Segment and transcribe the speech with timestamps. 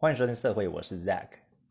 [0.00, 1.26] 欢迎收听社会，我是 Zack。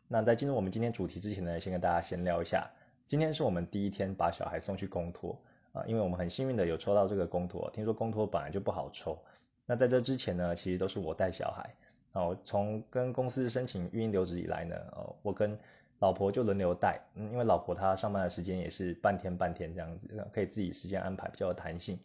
[0.08, 2.70] 那在进入我们今天主题之前呢，先跟大家闲聊一下。
[3.08, 5.36] 今天是我们第一天把小孩送去公托
[5.74, 7.68] 啊，因为我们很幸运的有抽到这个公托。
[7.72, 9.18] 听说公托本来就不好抽，
[9.66, 11.74] 那在这之前呢，其实都是我带小孩。
[12.12, 15.58] 哦，从跟公司申请育婴留职以来呢，哦，我跟
[15.98, 21.98] 老婆就轮流带，嗯，因为老婆她上班的时间也是半天半天这样子，可以自己时间安排比较有弹性。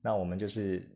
[0.00, 0.88] 那我们就是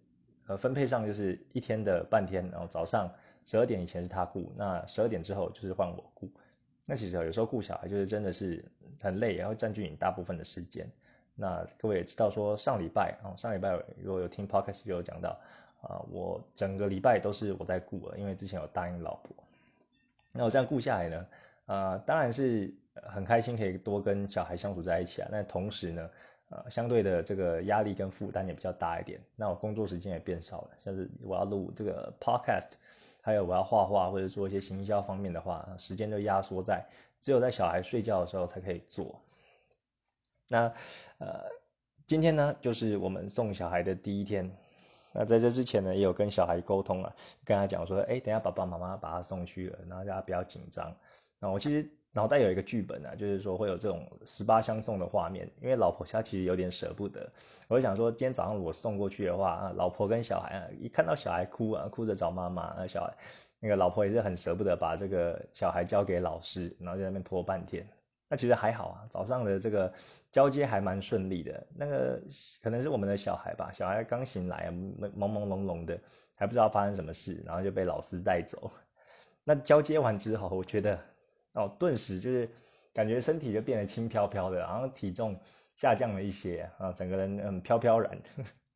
[0.46, 3.11] 呃分配上就是一天的半天，然后早上。
[3.46, 6.28] 十二点以前是他顾，那十二点之后就是换我顾。
[6.84, 8.64] 那其实有时候顾小孩就是真的是
[9.00, 10.88] 很累，然后占据你大部分的时间。
[11.34, 15.38] 那各位也知道说上礼拜啊，上礼拜如果有听 podcast 就有讲到
[15.80, 19.34] 啊，我整个礼拜都是我在顾了，因为之前有答应老婆。
[20.32, 21.26] 那我这样顾下来呢，
[21.66, 25.28] 啊，当然是很开心可以多跟小孩相处在一起啊。
[25.30, 26.10] 那同时呢，
[26.51, 29.20] 呃，相对的这个压力跟负担也比较大一点。
[29.34, 32.70] 那我工作时间也变少了，像是我要录这个 podcast。
[33.27, 36.87] 还有我要画画或者做一些行销方面的话，时间就压缩在
[37.21, 39.21] 只有在小孩睡觉的时候才可以做。
[40.46, 40.73] 那
[41.18, 41.43] 呃，
[42.07, 44.57] 今天呢就是我们送小孩的第一天。
[45.13, 50.95] 那在这之前呢，也有跟小孩沟通了，跟他讲说，哎，等下爸爸妈妈把他送去了，然后大家不要紧张。
[51.40, 57.30] 那我其实脑袋有一个剧本啊，就是说会有这种十八相送的画面，因为老婆她其实有点舍不得。
[57.68, 63.12] 我就想说，今天早上我送过去的话啊，老婆跟小孩啊，一看到小孩哭啊，哭着找妈妈，那小孩
[63.60, 67.87] 那个老婆也是很舍不得把这个小孩交给老师，然后在那边拖半天。
[68.31, 69.92] 那其实还好啊，早上的这个
[70.31, 71.66] 交接还蛮顺利的。
[71.76, 72.19] 那个
[72.62, 76.00] 可能是我们的小孩吧，小孩刚醒来，朦朦胧胧的，
[76.34, 78.70] 还不知道发生什么事，然后就被老师带走。
[79.44, 80.98] 那交接完之后，我觉得
[81.56, 82.49] 哦，顿时就是
[82.94, 85.37] 感觉身体就变得轻飘飘的，然后体重。
[85.76, 88.19] 下降了一些啊，整个人嗯飘飘然，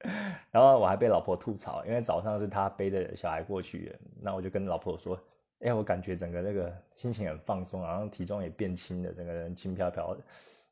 [0.53, 5.19] 然后我还被老婆吐槽，因为早上是她背着小孩过去的，那我就跟老婆说，
[5.61, 10.21] 哎，我感觉整个那个心情很放松，然后体重也变轻了，整个人轻飘飘的。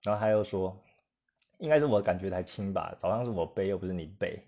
[0.04, 0.78] 然后她又说，
[1.56, 4.38] 应该是我感觉才轻吧，早上是我背又不是你背。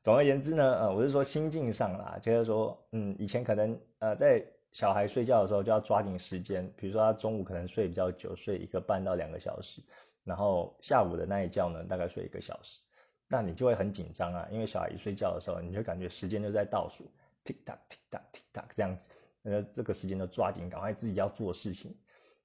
[0.00, 9.82] 总而言之呢，呃，我是说心境上啦，就是说，嗯，以前可能呃在小孩睡觉的时候就要抓紧时间，比如说他中午可能睡比较久，睡一个半到两个小时。
[10.24, 12.80] 然后下午的那一觉呢，大概睡一个小时，
[13.28, 17.10] 那你就会很紧张啊，因为小孩一睡觉的时候，你就感觉时间就在倒数
[17.44, 19.10] ，tick tock tick tock tick tock 这样子，
[19.42, 21.94] 呃，这个时间就抓紧，赶快自己要做事情。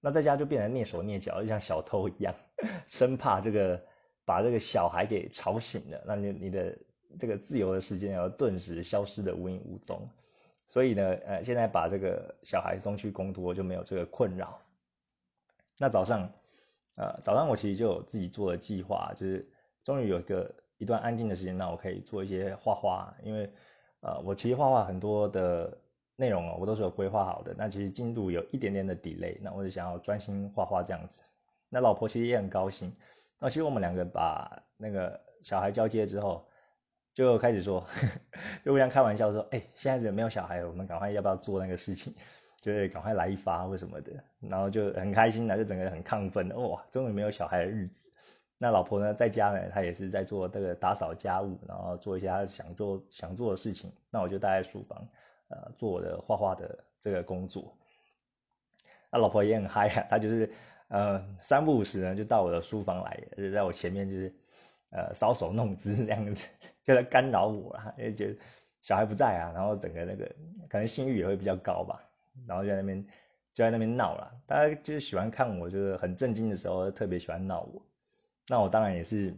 [0.01, 2.33] 那在家就变成蹑手蹑脚，就像小偷一样，
[2.87, 3.79] 生怕这个
[4.25, 6.77] 把这个小孩给吵醒了，那你你的
[7.19, 10.09] 这个自由的时间要顿时消失的无影无踪。
[10.67, 14.59] 所以呢，呃，现在把这个小孩送去公托就没有这个困扰。
[15.79, 16.29] 那早上。
[16.99, 19.47] 呃，早上我其实就有自己做的计划，就是
[19.83, 23.15] 终于有一个一段安静的时间，那我可以做一些画画。
[23.21, 23.47] 因为，
[23.99, 25.77] 呃，我其实画画很多的
[26.15, 27.53] 内容哦，我都是有规划好的。
[27.55, 31.21] 那其实进度有一点点的 delay，那我就想要专心画画这样子。
[31.69, 32.91] 那老婆其实也很高兴。
[33.37, 36.47] 那其实我们两个把那个小孩交接之后，
[37.17, 37.83] 就开始说，
[38.63, 42.13] 就互相开玩笑说，哎，现在子没有小孩，我们赶快要不要做那个事情？
[42.61, 48.07] 就是赶快来一发或什么的，然后就很开心，就整个人很亢奋，哇，终于没有小孩的日子。
[48.59, 53.91] 那老婆呢，在家呢，她也是在做这个打扫家务，然后做一些她想做想做的事情。
[54.11, 55.09] 那我就待在书房，
[55.47, 57.75] 呃，做我的画画的这个工作。
[59.11, 60.51] 那老婆也很嗨啊，她就是
[60.89, 64.31] 呃三不五时呢，就到我的书房来，就在我前面就是
[64.91, 66.47] 呃搔首弄姿这样子，
[66.83, 68.35] 就在干扰我啦，因为觉得
[68.81, 70.25] 小孩不在啊，然后整个那个
[70.69, 72.03] 可能性欲也会比较高吧。
[72.45, 73.03] 然后就在那边
[73.53, 77.81] 就在那边闹了，大家就是喜欢看我，就是很震惊的时候，特别喜欢闹我。
[78.47, 79.33] 那我当然也是，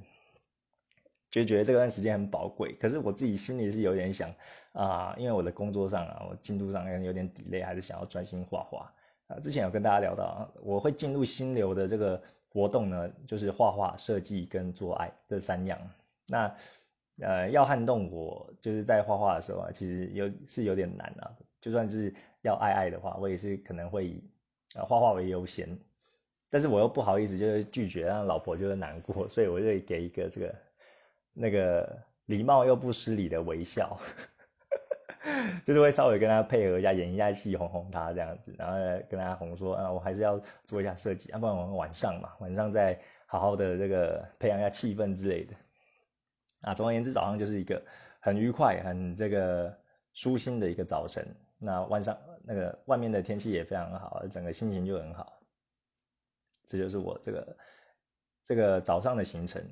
[1.32, 2.74] 就觉得这段时间很宝贵。
[2.74, 4.30] 可是我自己心里是有点想
[4.74, 8.94] 啊，因为我的工作上啊，我进度上有点 delay，还是想要专心画画
[9.28, 9.40] 啊。
[9.40, 15.80] 之前有跟大家聊到，我会进入心流的这个活动呢，就是画画、设计跟做爱这三样。
[16.28, 16.56] 那
[17.22, 21.36] 呃，要撼动我，就是在画画的时候啊，其实有是有点难啊。
[21.60, 24.24] 就算是要爱爱的话，我也是可能会以
[24.76, 25.78] 啊画画为优先，
[26.50, 30.56] 但是我又不好意思就是拒绝，让老婆觉得难过，所以我就给一个这个
[31.34, 34.00] 那个礼貌又不失礼的微笑，
[35.66, 38.78] 就是会稍微跟他配合一下，演一下戏，哄哄他这样子，然后
[39.10, 45.56] 跟他哄说啊，我还是要做一下设计，要不然我们晚上嘛，晚上再好好的这个培养一下气氛之类的。
[46.62, 47.82] 啊，总而言之，早上就是一个
[48.20, 49.78] 很愉快、很这个
[50.14, 51.26] 舒心的一个早晨。
[51.58, 55.42] 那晚上那个外面的天气也非常好，整个心情就很好。
[56.68, 57.58] 这就是我这个
[58.46, 59.64] 这个早上的行程。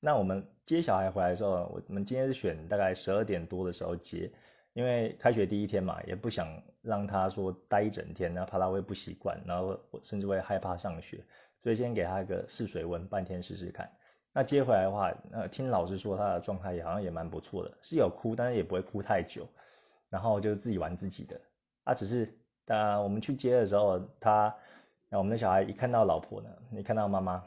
[0.00, 4.30] 那我们接小孩回来的时候，我们今天是选大概十二点多的时候接，
[4.74, 6.46] 因为开学第一天嘛，也不想
[6.82, 11.24] 让他说待一整天，然后怕他会不习惯，然后我甚至会害怕上学，
[11.62, 13.88] 所以先给他一个试水温，半天试试看。
[14.32, 19.48] 那接回来的话，呃，听老师说他的状态也好像也蛮不错的，是有哭，但是也不会哭太久，
[20.10, 21.40] 然后就自己玩自己的。
[21.84, 22.36] 啊，只是
[22.66, 24.52] 呃，我们去接的时候，他，
[25.08, 27.44] 那我们的小孩一看到老婆呢，一看到妈妈，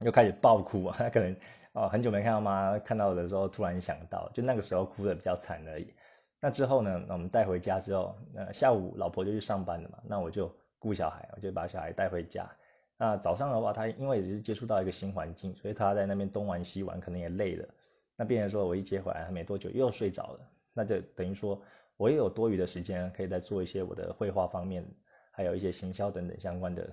[0.00, 1.36] 又开始爆哭啊，他可能。
[1.74, 5.92] 哦，很久没看到妈，看到的时候突然想到，就那个时候哭的比较惨而已。
[6.40, 12.48] 那之后呢，那我们带回家之后，呃，下午老婆就去上班了嘛，那我就顾小孩，我就把小孩带回家。
[12.96, 17.68] 那早上的话，他因为也是接触到一个新环境，所以他在那边东玩西玩，可能也累了。
[18.16, 21.60] 那变成说我一接回来，没多久又睡着了，那就等于说
[21.96, 24.84] 我也有多余的时间，可以再做一些我的绘画方面，
[25.30, 26.88] 还有一些行销等等相关的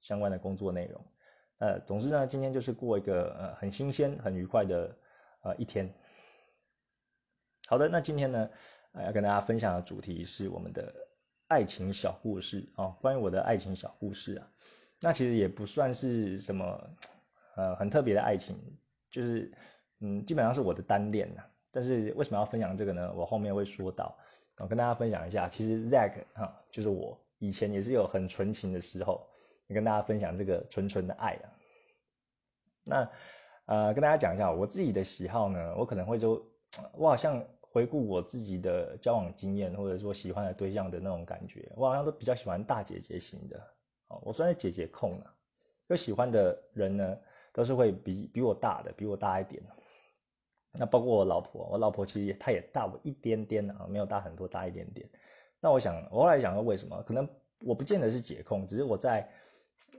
[0.00, 1.04] 相关的工作内容。
[1.58, 4.96] 呃，总之呢，今天就是过一个呃很新鲜、很愉快的
[5.42, 5.92] 呃一天。
[7.68, 8.50] 好的，那今天呢，
[8.92, 10.94] 呃，要跟大家分享的主题是我们的
[11.48, 14.48] 爱情小故事啊，关于我的爱情小故事啊。
[15.00, 16.90] 那其实也不算是什么
[17.56, 18.56] 呃很特别的爱情，
[19.10, 19.52] 就是
[20.00, 21.42] 嗯，基本上是我的单恋呐。
[21.70, 23.12] 但是为什么要分享这个呢？
[23.14, 24.16] 我后面会说到。
[24.56, 29.26] 我跟大家分享一下，其实 Zack 哈，就是我以前也是有很纯情的时候。
[29.72, 31.46] 跟大家分享这个纯纯的爱啊，
[32.82, 33.10] 那
[33.66, 36.44] 呃跟大家讲一下我自己的喜好呢，我可能会就
[36.98, 43.56] 我好像回顾我自己的交往经验，或者说喜欢的对象的那种感觉，我好像都比较喜欢大姐姐型的
[44.08, 45.32] 哦，我算是姐姐控啊，
[45.88, 47.16] 就喜欢的人呢
[47.52, 49.62] 都是会比比我大的，比我大一点，
[50.72, 55.08] 那包括我老婆，我老婆其实她也大我一点点啊，没有大很多，大一点点。
[55.60, 57.00] 那我想我后来想说为什么？
[57.04, 57.28] 可能
[57.64, 59.28] 我不见得是姐控，只是我在。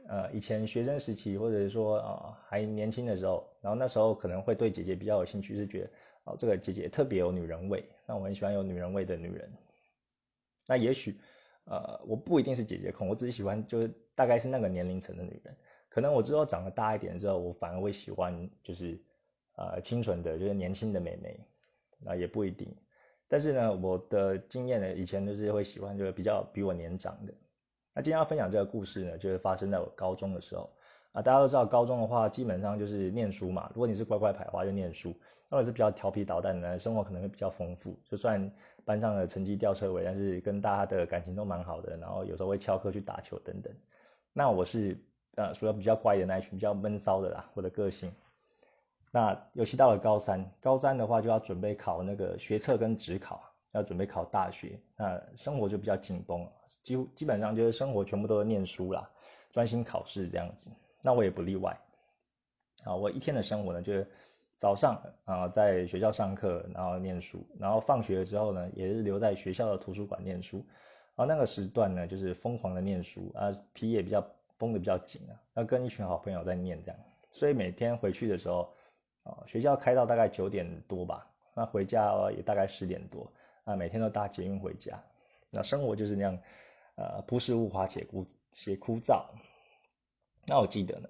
[0.07, 5.89] 呃，以前学生时期，或者是说啊还年轻的时候，然后那时候可能会对姐姐比较有兴趣，是觉得
[6.23, 9.51] 哦这个姐姐特别有女人味，那我很喜欢有女人味的女人。
[10.67, 11.19] 那也许
[11.65, 15.55] 呃我不一定是姐姐控，我只是喜欢就是大概是那个年龄层的女人。
[15.89, 18.97] 可能我之后长得大一点之后，我反而会喜欢就是
[19.57, 21.37] 呃清纯的，就是年轻的美眉，
[21.99, 22.73] 那也不一定。
[23.27, 27.33] 但是呢，我的经验呢，以前就是会喜欢就是比较比我年长的。
[27.93, 30.69] 那今天要分享这个故事呢，就是发生在我高中的时候
[31.11, 31.21] 啊。
[31.21, 33.69] 大家都知道，高中的话基本上就是念书嘛。
[33.73, 35.09] 如果你是乖乖牌的话，就念书；
[35.49, 37.97] 如果是比较调皮捣蛋的，生活可能会比较丰富。
[38.05, 38.51] 就算
[38.85, 41.95] 班上的成绩掉车尾，但是跟大家的感情都蛮好的。
[41.97, 43.73] 然后有时候会翘课去打球等等。
[44.33, 44.97] 那我是
[45.35, 47.49] 呃，属于比较乖的那一群，比较闷骚的啦。
[47.53, 48.11] 我的个性。
[49.11, 53.43] 那尤其到了高三，高三的话就要准备考那个学测跟职考。
[53.73, 56.45] 要准备考大学，那生活就比较紧绷，
[56.83, 59.09] 几乎基本上就是生活全部都是念书啦，
[59.49, 60.69] 专心考试这样子。
[61.01, 61.77] 那我也不例外。
[62.83, 64.07] 啊，我一天的生活呢，就是
[64.57, 70.65] 早上啊在学校上课，然后念书，然后放学之后呢，也是留在学校的图书馆念书。
[71.15, 74.25] 然后那个时段呢，就是疯狂的念书啊，皮也比较
[74.57, 76.99] 绷得比较紧啊，要跟一群好朋友在念这样。
[77.29, 78.73] 所以每天回去的时候，
[79.23, 83.31] 啊，学校开到大概九点多吧，那回家也大概十点多。
[83.63, 84.99] 啊，每天都搭捷运回家，
[85.51, 86.39] 那生活就是那样，
[86.95, 89.23] 呃，朴实无华且枯且枯燥。
[90.47, 91.09] 那我记得呢，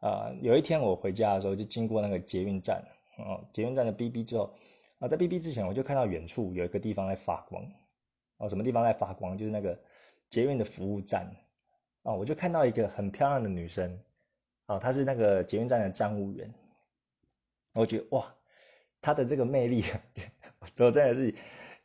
[0.00, 2.84] 啊，有一天我回家的时候，就经过那个捷运站，
[3.18, 4.54] 哦，捷运站的 B B 之后，
[4.98, 7.64] 啊，在 B B 之前，我就看到远处有一个地方在发光，
[8.38, 9.36] 哦，什么地方在发光？
[9.36, 9.78] 就是那个
[10.30, 11.28] 捷运的服务站，
[12.02, 13.98] 哦，我就看到一个很漂亮的女生，
[14.66, 16.52] 哦，她是那个捷运站的站务员，
[17.72, 18.34] 我觉得哇，
[19.00, 19.84] 她的这个魅力，
[20.78, 21.34] 我真的是。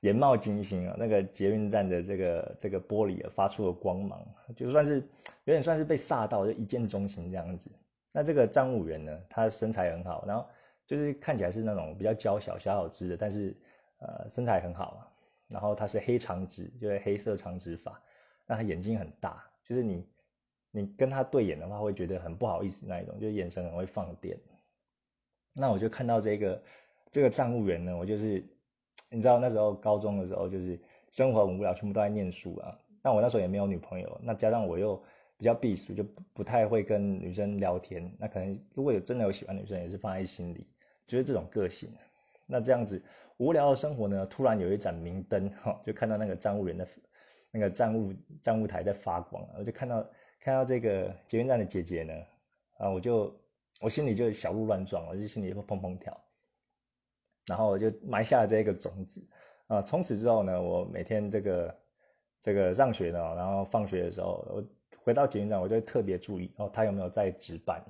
[0.01, 4.23] 眼冒金星啊，那个捷运站的这个这个玻璃啊，发出了光芒，
[4.55, 4.97] 就算是
[5.45, 7.71] 有点算是被煞到，就一见钟情这样子。
[8.11, 10.47] 那这个站务员呢，他身材很好，然后
[10.85, 13.57] 就是看起来是那种比较娇小小小只的，但是
[13.97, 15.11] 呃身材很好。
[15.49, 17.99] 然后他是黑长直，就是黑色长直发，
[18.45, 20.05] 那他眼睛很大，就是你
[20.69, 24.37] 你跟他对眼的话，会觉得很不好意思那一种，就眼神很会放电。
[25.53, 26.63] 那我就看到这个
[27.11, 28.45] 这个站务员呢，我就是。
[29.09, 30.79] 你知道那时候高中的时候，就是
[31.11, 32.77] 生活很无聊，全部都在念书啊。
[33.01, 35.01] 那我那时候也没有女朋友，那加上我又
[35.37, 38.13] 比较避暑，就不太会跟女生聊天。
[38.19, 40.67] 那可能如果有真的有喜欢女生，也是放在心里，
[41.05, 41.89] 就是这种个性。
[42.45, 43.01] 那这样子
[43.37, 46.87] 无聊的生活呢，突然有一盏明灯，哈，就看到那个站务员的
[47.51, 50.05] 那个站务站务台在发光，我就看到
[50.39, 52.13] 看到这个捷运站的姐姐呢，
[52.77, 53.33] 啊，我就
[53.79, 56.19] 我心里就小鹿乱撞，我就心里会砰砰跳。
[57.47, 59.25] 然后我就埋下了这个种子
[59.67, 59.81] 啊！
[59.81, 61.75] 从此之后呢，我每天这个
[62.41, 64.63] 这个上学呢，然后放学的时候，我
[65.03, 67.81] 回到捷运站，我就特别注意哦，他有没有在值班。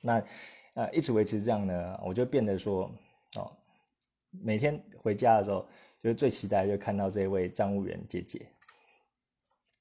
[0.00, 0.24] 那
[0.74, 2.90] 呃，一直维持这样呢，我就变得说
[3.36, 3.52] 哦，
[4.30, 5.66] 每天回家的时候，
[6.02, 8.46] 就是最期待就看到这位站务员姐姐。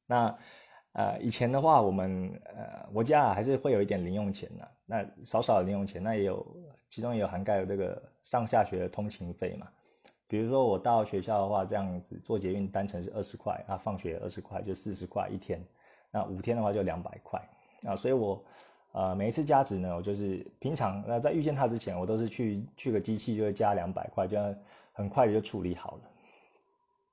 [0.06, 0.38] 那
[0.94, 6.46] 呃以前的话，我们呃我家还是会有一点零用钱的，那少少的零用钱，那也有
[6.90, 9.68] 其中也有涵盖了这个上下学的通勤费嘛。
[10.28, 15.60] 比如说我到学校的话，这样子坐捷运单程是二十块，啊放学二十块就四十块一天，
[16.12, 17.42] 那五天的话就两百块
[17.88, 18.44] 啊，所以我
[18.92, 24.56] 呃每一次加值呢，我就是平常那在遇见他之前，我都是去去个机器就会加两百块，这样
[24.94, 26.02] 很快的就处理好了。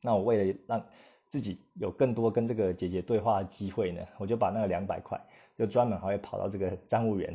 [0.03, 0.87] 那我为了让
[1.27, 5.19] 自己有更多跟这个姐姐对话的机会呢，我就把那个两百块，
[5.57, 7.35] 就专门还会跑到这个 站务员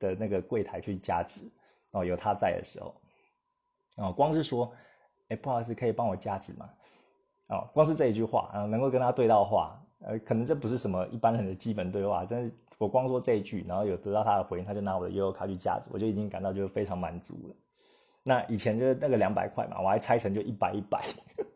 [0.00, 1.42] 的那个柜台去加值
[1.94, 2.94] 哦，有他在的时候，
[3.96, 4.70] 哦，光是说，
[5.28, 6.68] 哎，不好意思，可以帮我加值吗？
[7.48, 17.54] 哦，光是这一句话啊，能够跟他对到话，呃，可能这不是什么一般人的基本对话，但是我光说这一句，然后有得到他的回应，他就拿我的悠游卡去加值，我就已经感到就是非常满足了。
[18.22, 21.04] 那以前就是那个两百块嘛，我还拆成就一百一百，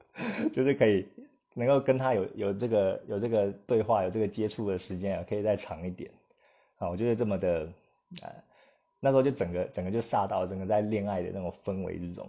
[0.52, 1.06] 就是可以。
[1.54, 6.08] 能够跟他有有这个有这个对话有这个接触的时间啊，可以再长一点
[6.76, 7.68] 啊，我就是这么的
[8.22, 8.32] 呃，
[9.00, 12.28] 那时候就整个整个就煞到整个在恋爱的那种氛围之中。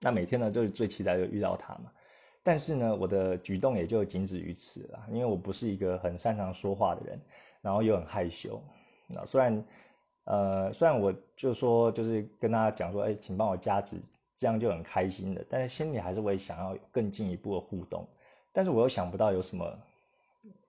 [0.00, 1.92] 那每天呢，就是最期待就遇到他嘛。
[2.42, 7.20] 但是呢，我的举动也就仅止于此了，因为我不是一个很擅长说话的人，
[7.60, 8.62] 然后又很害羞。
[9.06, 9.64] 那虽然
[10.24, 13.96] 呃，虽然我就说就是跟他讲说，哎，请帮我加值。
[14.40, 18.06] 这样就很开心的，但是心里还是会想要更进一步的互动，
[18.52, 19.78] 但是我又想不到有什么，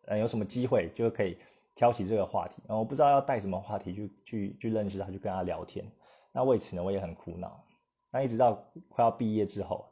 [0.05, 1.37] 呃，有什么机会就可以
[1.75, 5.85] 挑起这个话题，然后我不知道要带什么话题去去去认识他，去跟他聊天。
[6.31, 7.63] 那为此呢，我也很苦恼。
[8.11, 8.53] 那一直到
[8.87, 9.85] 快要毕业之后，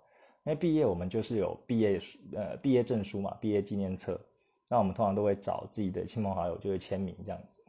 [0.44, 2.00] 因为毕业我们就是有毕业
[2.34, 4.20] 呃毕业证书嘛，毕业纪念册，
[4.68, 7.64] 那我们通常都会找自己的亲朋好友就会签名这样子，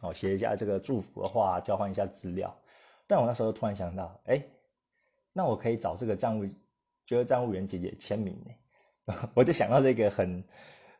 [0.00, 2.54] 好写一下这个祝福的话，交换一下资料。
[3.06, 4.42] 但我那时候突然想到，哎。
[5.36, 6.46] 那我可以找这个账务，
[7.04, 10.44] 就是账务员姐姐签名呢， 我就想到这个很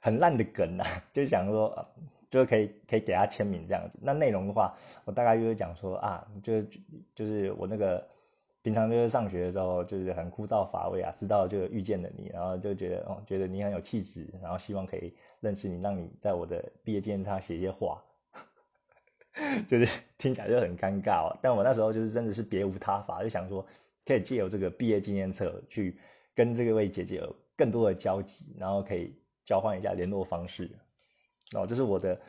[0.04, 0.84] 很烂的梗啊，
[1.14, 1.88] 就想说，
[2.28, 3.98] 就可以可以给他签名这样子。
[4.02, 6.68] 那内容的话，我大概就是讲说啊，就是
[7.14, 8.06] 就是我那个
[8.60, 18.04] 平常就是上学的时候就是很枯燥乏味啊，知道就遇见了你，然后就觉得哦，觉得你很有气质，然后希望可以认识你，让你在我的毕业纪念册上写一些话，
[19.66, 21.38] 就是 听起来就很尴尬哦。
[21.40, 23.66] 但我那时候就是真的是别无他法，就想说。
[24.06, 25.98] 可以借由这个毕业纪念册去
[26.34, 30.70] 跟这位姐姐有更多的交集，然后可以交换一下联络方式。
[31.54, 32.20] 哦，这是我的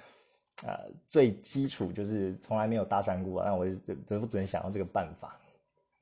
[0.66, 5.40] 啊最基础，就是从来没有搭讪过，那我只只只能想到这个办法。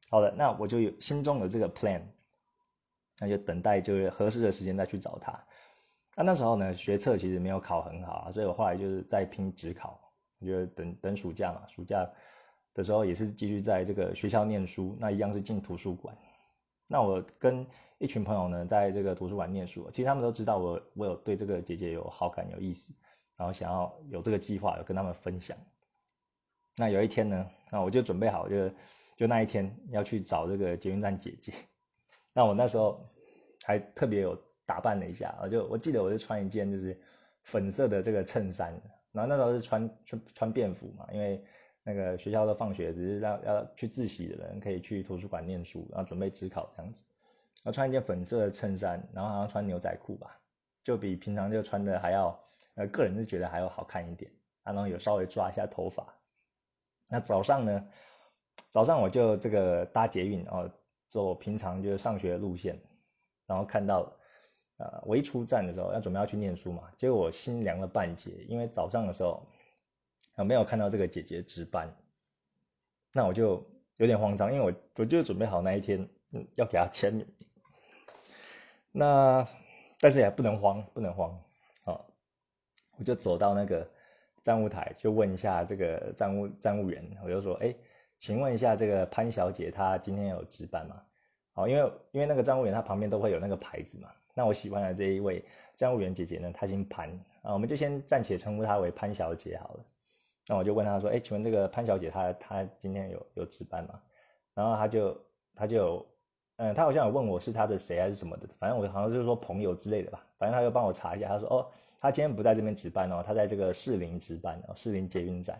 [0.09, 2.01] 好的，那我就有心中有这个 plan，
[3.19, 5.43] 那就等待就是合适的时间再去找他。
[6.15, 9.99] 那那时候呢，学测其实没有考很好，所以我后来就是在拼职考，
[10.39, 12.07] 我就等等暑假嘛，暑假。
[12.75, 16.17] 的时候也是继续在这个学校念书，那一样是进图书馆。
[16.93, 17.65] 那我跟
[17.97, 22.93] 一群朋友呢，在这个图书馆念书，其实他们都知道我我有对这个姐姐有好感有意思，
[23.35, 25.57] 然后想要有这个计划，有跟他们分享。
[26.77, 28.69] 那有一天呢，那我就准备好，就
[29.17, 31.51] 就那一天要去找这个捷运站姐姐。
[32.31, 33.03] 那我那时候
[33.65, 36.95] 还特别有打扮了一下，我就我记得我就穿一件就是
[37.41, 38.71] 粉色的这个衬衫，
[39.11, 41.43] 然后那时候是穿穿穿便服嘛，因为。
[41.85, 47.03] 那个学校的放学只是让要去自习的人可以去图书馆念书，然后准备职考这样子。
[47.61, 50.39] 然后穿一件粉色的衬衫，然后好像穿牛仔裤吧，
[50.81, 52.39] 就比平常就穿的还要，
[52.75, 54.31] 呃，个人是觉得还要好看一点。
[54.63, 56.07] 然后有稍微抓一下头发。
[57.09, 57.85] 那早上呢，
[58.69, 60.69] 早上我就这个搭捷运，然后
[61.09, 62.79] 走平常就是上学的路线，
[63.45, 64.09] 然后看到，
[64.77, 69.45] 呃，我一出站的时候要准备要去念书嘛，结果我心凉了半截，因为早上的时候。
[70.35, 71.95] 啊，没有看到这个姐姐值班，
[73.11, 73.65] 那我就
[73.97, 77.25] 有点慌张，因为我我就准备好那一天，嗯，要给她签名。
[78.91, 79.47] 那
[79.99, 81.31] 但是也不能慌，不能慌，
[81.85, 81.99] 啊，
[82.97, 83.89] 我就走到那个
[84.41, 87.73] 站务台，就问一下这个站务站务员，我就说，哎，
[88.19, 91.01] 请问一下这个潘小姐她今天有值班吗？
[91.53, 97.09] 好，因为因为那个站务员他旁边都会有那个牌子嘛，那我喜欢的这一位站务员姐姐呢，她姓潘，
[97.43, 99.85] 啊，我们就先暂且称呼她为潘小姐好了。
[100.47, 104.01] 那我就问他说：“哎，请问这个潘小姐她她今天有有值班吗？”
[104.53, 106.05] 然后他就他就
[106.57, 110.23] 嗯，他好像有问我是他的谁还是什么的，反正我好像就是说朋友之类的吧。
[110.37, 115.59] 反正他就帮我查一下，他说：“哦，他今天不在这边值班哦，他在这个士林值班哦，士林捷运站。”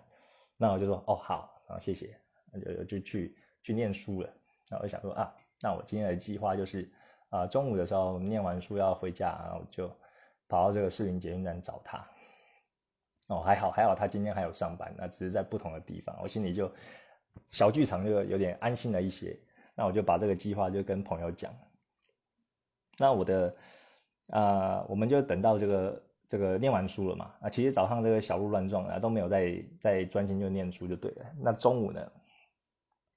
[0.58, 2.16] 那我就说：“哦，好，然后谢谢。”
[2.64, 4.28] 就就去去念书了。
[4.70, 6.88] 然后我就想说啊，那我今天的计划就是
[7.30, 9.88] 啊，中午的时候念完书要回家，然后就
[10.48, 12.06] 跑到这个士林捷运站找他。
[13.34, 16.72] 哦，还好还好，他今天还有上班，那只是在不同的地方，我心里就
[17.50, 19.38] 小剧场就有点安心了一些。
[19.76, 21.52] 那我就把这个计划就跟朋友讲。
[23.00, 23.56] 那我的
[24.28, 27.34] 啊，我们就等到这个这个念完书了嘛。
[27.42, 31.26] 啊，其实早上这个小鹿乱撞啊，都没有在在专心就念书就对了。
[31.42, 32.12] 那中午呢，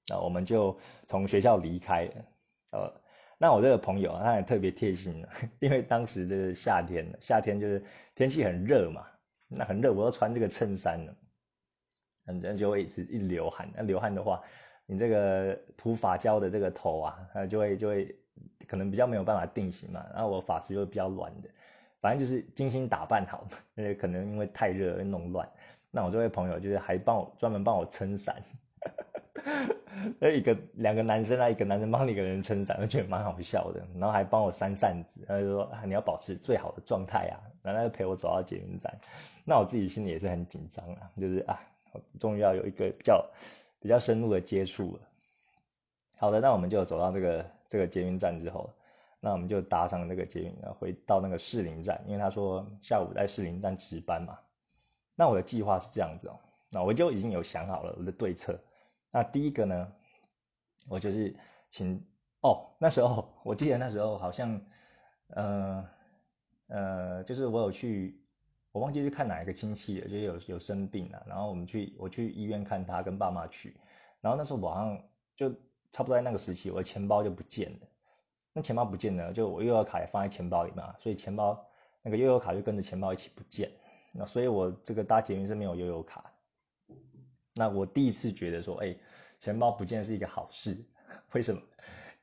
[0.09, 2.25] 那我们就从学校离开了。
[2.71, 3.01] 呃，
[3.37, 5.23] 那我这个朋友啊，他也特别贴心，
[5.59, 9.05] 因为当时这是夏天，夏天就是天气很热嘛。
[9.47, 11.13] 那很热，我要穿这个衬衫呢，
[12.25, 13.69] 反正就会一直一直流汗。
[13.75, 14.41] 那流汗的话，
[14.85, 18.15] 你这个涂发胶的这个头啊，它就会就会
[18.67, 20.05] 可能比较没有办法定型嘛。
[20.13, 21.49] 然后我发质又比较软的，
[22.01, 25.49] 反正就是精心打扮好的，因 为可能因为太热而弄乱。
[25.89, 28.41] 那我这位朋友就是还帮我专门帮我撑伞。
[30.19, 33.81] 那一个两个男生啊，一个男生帮一个人撑伞，我觉得蛮好笑的。
[33.95, 37.35] 然后还帮我扇扇子，他就说你要保持最好的状态啊。
[37.63, 38.97] 然后就陪我走到捷运站，
[39.43, 41.59] 那我自己心里也是很紧张啊，就是啊，
[42.17, 43.25] 终于要有一个比较
[43.81, 44.99] 比较深入的接触了。
[46.17, 48.73] 好的，那我们就走到这个这个捷运站之后，
[49.19, 54.39] 那我们就搭上那个捷运，回到那个士林站，因为他说下午在士林站值班嘛。
[55.15, 56.39] 那我的计划是这样子哦，
[56.69, 58.57] 那我就已经有想好了我的对策。
[59.11, 59.91] 那第一个呢，
[60.89, 61.35] 我就是
[61.69, 62.05] 请
[62.41, 64.61] 哦，那时候我记得那时候好像，
[65.29, 65.89] 呃
[66.67, 68.21] 呃，就是我有去，
[68.71, 73.75] 我忘记去看哪一个亲戚了，就有有生病了，然后我们去我去医院看他，跟爸妈去，
[74.21, 75.01] 然后那时候晚上
[75.35, 75.49] 就
[75.91, 77.87] 差不多在那个时期，我的钱包就不见了，
[78.53, 81.65] 那钱包不见了，就我悠游卡也放在钱包里嘛，所以钱包
[82.03, 83.71] 那个悠游卡就跟着钱包一起不见，
[84.13, 86.26] 那所以我这个搭捷运是没有悠游卡。
[87.57, 88.95] 那我第一次觉得说，哎，
[89.39, 90.77] 钱包不见是一个好事，
[91.33, 91.61] 为什么？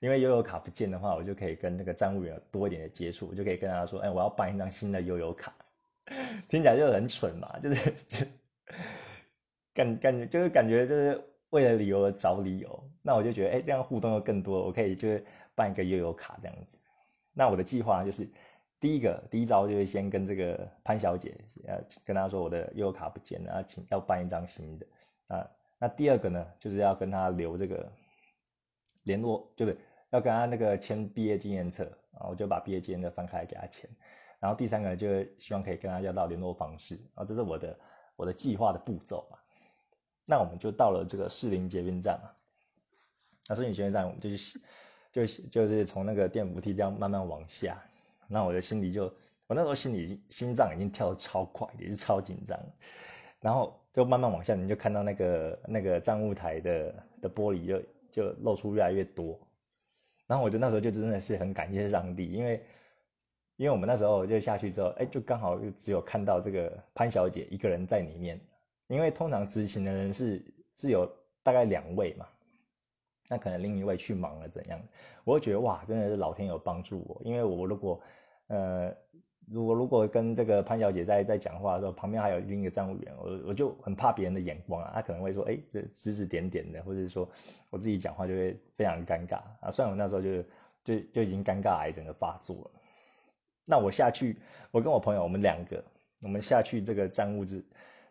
[0.01, 5.55] 因为悠游卡不见的话，我就可以跟那个站务员多一点的接触，我就可以跟他说，哎，我要办一张新的悠游卡。
[6.49, 7.93] 听起来就很蠢嘛，就是
[9.73, 12.91] 感感觉就是感觉就是为了理由而找理由。
[13.01, 15.25] 那我就觉得，哎，这样互动又更多，我可以就是
[15.55, 16.79] 办一个悠游卡这样子。
[17.33, 18.29] 那我的计划就是，
[18.79, 21.35] 第一个第一招就是先跟这个潘小姐，
[21.67, 24.87] 呃，跟她说我的悠游卡不见了，请要办一张新的。
[25.29, 27.91] 啊，那第二个呢，就是要跟他留这个
[29.03, 29.79] 联络，就是？
[30.11, 31.83] 要跟他那个签毕业纪念册
[32.13, 33.91] 啊，我就把毕业纪念册翻开给他签。
[34.39, 35.09] 然后第三个就
[35.41, 37.77] 希望可以跟他要到联络方式啊，这是我的
[38.15, 39.39] 我的计划的步骤嘛。
[40.25, 42.31] 那我们就到了这个士林捷运站嘛。
[43.49, 44.61] 那士林捷运站，我们就是
[45.11, 47.83] 就就是从那个电扶梯这样慢慢往下。
[48.29, 49.07] 那我的心里就，
[49.49, 52.57] 我那时候心里心脏已经跳得超快，也是超紧张。
[53.41, 57.81] 然后就慢慢往下，你就看到那个那个站务台的的玻璃就
[58.11, 59.39] 就露出越来越多。
[60.27, 62.61] 然后我就那时候就真的是很感谢上帝，因为
[63.57, 68.41] 因为我们那时候就下去之后，哎，就刚好就只有看到这个潘小姐一个人在里面。
[68.89, 71.09] 因为通常执勤的人是是有
[71.45, 72.27] 大概两位嘛，
[73.29, 74.81] 那可能另一位去忙了怎样？
[75.23, 78.01] 我就觉得哇，真的是老天有帮助我，因为我如果
[78.49, 78.93] 呃。
[79.47, 87.29] 如果如果跟这个潘小姐在在讲话的时候，旁边还有另一个站务员，我我就很怕别人的眼光啊，他可能会说，哎，这指指点点的，或者是说
[87.69, 89.71] 我自己讲话就会非常尴尬啊。
[89.71, 90.43] 虽然我那时候就
[90.83, 92.71] 就就已经尴尬癌整个发作了，
[93.67, 94.39] 那我下去，
[94.71, 95.85] 我跟我朋友，我们两个，
[96.23, 97.63] 我们下去这个站务之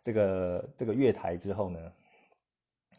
[0.04, 1.92] 这个这个月台之后呢，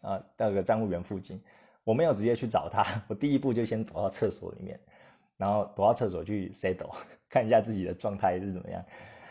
[0.02, 1.40] 啊，到个站务员附近，
[1.84, 4.80] 我没有直接去找他， 我第一步就先躲到厕所里面。
[5.36, 6.94] 然后躲到厕所去 settle，
[7.28, 8.84] 看一下自己的状态是怎么样，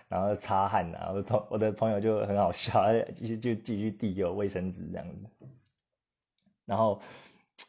[0.08, 1.12] 然后擦汗啊。
[1.14, 5.48] 我同我的朋友就很好笑，继续就继续递给我卫生纸这样子。
[6.66, 7.02] 然后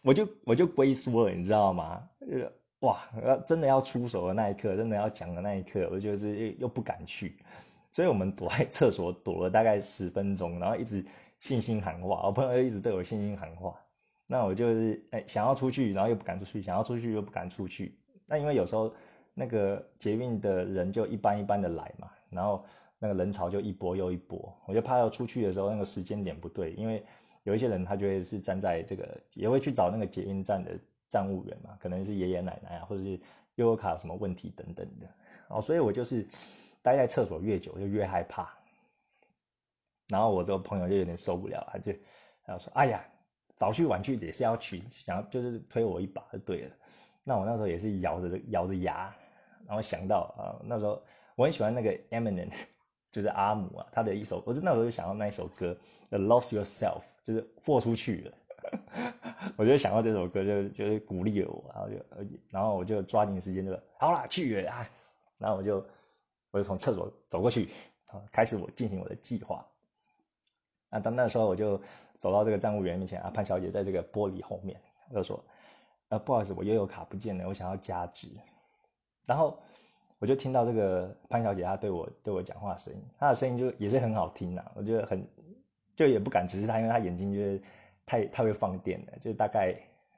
[0.03, 2.09] 我就我就龟缩了，你知道吗？
[2.20, 7.37] 呃，哇，要真的要出手的那一刻，真的要讲的那一刻，我就是又不敢去。
[7.90, 11.05] 所以我们躲在厕所躲了大概十分钟，然后一直
[11.38, 13.79] 信心喊话，我朋友一直对我信心喊话。
[14.27, 17.97] 那我就是哎想要出去，然后又不敢出去，想要出去又不敢出去。
[18.26, 18.94] 那因为有时候
[19.34, 22.64] 那个捷运的人就一班一班的来嘛，然后
[22.98, 27.04] 那个人潮就一波又一波，我就怕要出去的时候那个时间点不对，因为
[27.42, 30.70] 有一些人他就会是站在这个，也会去找那个捷运站的
[31.08, 33.20] 站务员嘛，可能是爷爷奶奶啊，或者是
[33.56, 35.06] 悠游卡什么问题等等的，
[35.48, 36.26] 哦，所以我就是
[36.80, 38.48] 待在厕所越久就越害怕，
[40.08, 41.92] 然后我这个朋友就有点受不了，他就
[42.46, 43.04] 他说，哎呀，
[43.56, 46.74] 早去晚去也是要去，想要就是推我一把就对了。
[47.26, 49.10] 那我那时候也是咬着咬着牙，
[49.66, 51.02] 然后想到啊，那时候
[51.37, 52.52] 我很喜欢那个 Eminem，
[53.10, 55.74] 就是阿姆啊，他的一首，我就那时候就想到那一首歌
[56.18, 58.34] 《Lost Yourself》，就是豁出去了。
[59.56, 61.96] 我就想到这首歌，就就是鼓励了我，然后就
[62.50, 64.87] 然后我就抓紧时间就好了去啊，
[65.38, 65.87] 然后我就
[66.50, 67.70] 我就从厕所走过去，
[68.30, 69.66] 开始我进行我的计划。
[70.90, 71.80] 啊，当那时候我就
[72.18, 75.42] 走到这个站务员面前啊，潘小姐在这个玻璃后面，我就说。
[76.18, 78.29] 不好意思，我悠游卡不见了，我想要加值。
[79.27, 79.59] 然后
[80.18, 85.27] 我就听到这个潘小姐她对我对我讲话声音，她的声音就也是很好听啊，我觉得很
[85.96, 87.62] 就也不敢直视她，因为她眼睛就是
[88.07, 89.74] 太太会放电了，就大概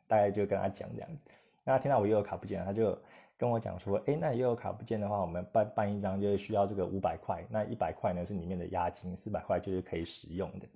[0.07, 1.19] 大概就跟她讲这样子。
[1.65, 2.99] 那她听到我悠游卡不见了，她就
[3.37, 10.67] 跟我讲说，哎，那悠游卡不见的话，我们办办一张就是需要这个五百块，那一百块呢是里面的押金，四百块就是可以使用的。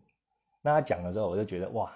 [0.63, 1.91] 那她讲了之后，我就觉得哇，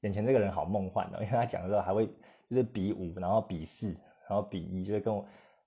[0.00, 2.08] 眼前这个人好梦幻哦，因为她讲的时候还会
[2.52, 3.88] 就是比五，然后比四，
[4.28, 5.24] 然后比一，就是跟我。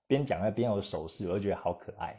[0.08, 2.16] 边讲还边有手势，我就觉得好可爱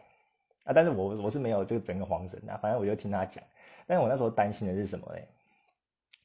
[0.65, 0.73] 啊！
[0.73, 3.41] 但是我我是没有这个整个黄神啊，反正我就听他讲。
[3.85, 5.25] 但是我那时候担心的是什么嘞？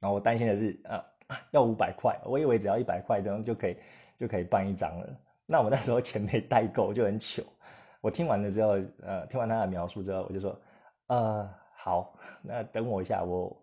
[0.00, 1.06] 然后我担心的是啊，
[1.52, 3.76] 要五百块，我以为只要一百块，然后就可以
[4.18, 5.16] 就可以办一张了。
[5.46, 7.44] 那我那时候钱没带够，就很糗。
[8.00, 8.70] 我听完了之后，
[9.02, 10.60] 呃，听完他的描述之后，我就说，
[11.06, 13.56] 呃，好，那等我一下，我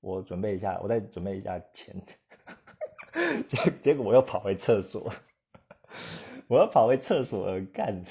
[0.00, 1.94] 我准备一下，我再准备一下钱。
[3.48, 5.12] 结结果我又跑回厕所。
[6.48, 8.04] 我又跑回厕所干，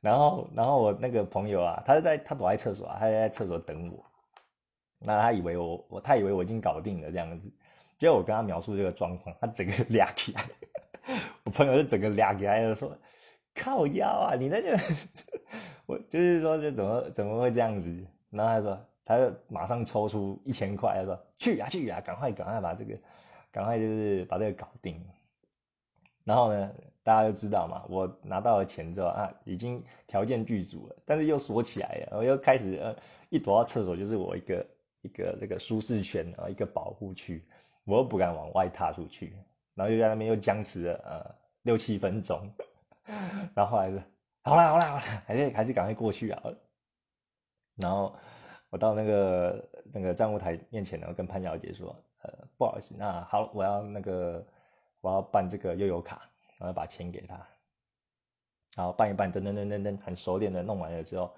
[0.00, 4.04] 然后，然后我那个朋友啊，他在他躲在厕所啊，他在厕所等我。
[4.98, 7.50] 那他以为我我他以为我已经搞定了这样子，
[7.98, 10.44] 结果我跟他描述这个状况，他整个俩起来，
[11.44, 12.94] 我朋友就整个俩起来就说
[13.54, 14.78] ：“靠腰啊，你那个，
[15.86, 17.90] 我就是说这怎么怎么会这样子？”
[18.30, 22.94] 然后他说，他就马上抽出一千块，他说：“去啊去啊，赶快赶快把这个，
[23.50, 25.04] 赶快就是把这个搞定。”
[26.24, 26.72] 然后呢？
[27.02, 32.94] 大家就知道嘛，我拿到了钱之后啊，已经条件具足了，但是又锁起来了，我又开始呃，
[33.30, 34.66] 一躲到厕所就是我一个
[35.00, 37.42] 一个那个舒适圈啊，一个保护区，
[37.84, 39.34] 我又不敢往外踏出去，
[39.74, 42.52] 然后就在那边又僵持了呃六七分钟，
[43.54, 44.02] 然后后来是
[44.42, 46.42] 好啦好啦好啦，还是还是赶快过去啊，
[47.76, 48.14] 然后
[48.68, 54.46] 我到那个那个账务台面前呢，跟潘小姐说，呃不好意思，那好，我要那个
[55.00, 56.22] 我要办这个悠游卡。
[56.60, 57.36] 我要把钱给他，
[58.76, 61.34] 然后办一办，噔噔噔噔噔，很熟练的弄完了之后，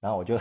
[0.00, 0.36] 然后我就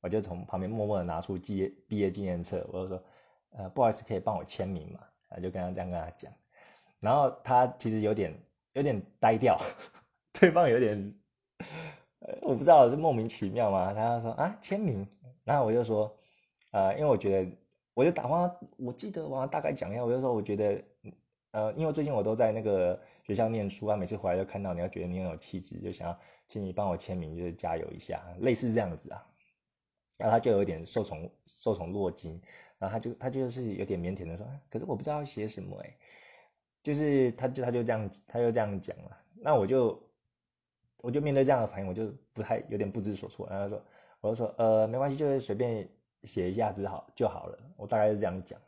[0.00, 3.02] 我就从旁边默默的拿出毕业毕业纪念册，我就说，
[3.50, 5.00] 呃，不好意思，可以帮我签名嘛？
[5.28, 6.32] 啊，就跟他这样跟他讲，
[6.98, 8.34] 然后他其实有点
[8.72, 9.58] 有点呆掉，
[10.32, 11.14] 对方有点，
[12.40, 15.06] 我不知道是莫名其妙嘛，他说啊签名，
[15.44, 16.16] 然后我就说，
[16.70, 17.58] 呃，因为我觉得，
[17.94, 20.84] 我就打话，我记得我大概讲一下，我就说我觉得。
[21.54, 29.24] 呃，因为最近我都在那个学校念书啊，每次回来就看到你，要觉得你很有气质，就想要请你帮我签名，就是加油一下，类似这样子啊。
[30.18, 32.42] 然后他就有点受宠受宠若惊，
[32.76, 35.96] 然后他就他就是有点腼腆的说，可是我不知道要写什么哎，
[36.82, 40.02] 就是他就他就这样他就这样讲了，那我就
[41.02, 43.46] 我就面对这样的反应，我就不太有点不知所措。
[43.48, 43.84] 然后他说，
[44.22, 45.88] 我就说呃没关系，就是随便
[46.24, 48.60] 写一下只好就好了，我大概是这样讲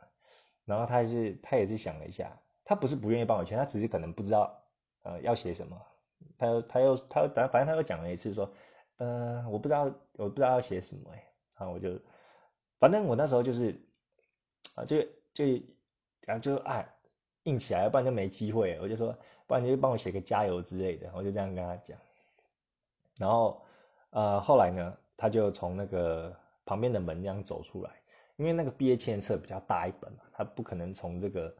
[0.65, 2.31] 然后他也是他也是想了一下。
[2.69, 4.61] 他不是不愿意帮我签，他只是可能不知道，
[5.03, 5.81] 呃，要写什么。
[6.37, 8.51] 他又他又他又反正他又讲了一次说，
[8.97, 9.83] 呃，我不知道
[10.17, 11.23] 我不知道要写什么哎。
[11.57, 11.97] 然后我就，
[12.77, 13.79] 反正我那时候就是，
[14.75, 15.01] 啊，就
[15.33, 15.45] 就
[16.25, 16.85] 然后就啊
[17.43, 18.77] 硬起来，不然就没机会。
[18.81, 19.17] 我就说，
[19.47, 21.09] 不然你就帮我写个加油之类的。
[21.15, 21.97] 我就这样跟他讲。
[23.17, 23.63] 然后
[24.09, 26.35] 呃后来呢，他就从那个
[26.67, 27.89] 旁边的门这样走出来，
[28.35, 31.51] 因为那个毕业纪念册比较大一本嘛，他不可能从这个。